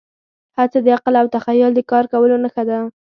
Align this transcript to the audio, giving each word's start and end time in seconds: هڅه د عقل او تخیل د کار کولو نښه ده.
هڅه 0.57 0.79
د 0.85 0.87
عقل 0.97 1.13
او 1.21 1.27
تخیل 1.35 1.71
د 1.75 1.79
کار 1.91 2.05
کولو 2.11 2.35
نښه 2.43 2.63
ده. 2.69 2.79